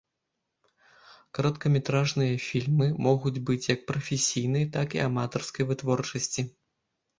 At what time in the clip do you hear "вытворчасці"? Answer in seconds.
5.71-6.51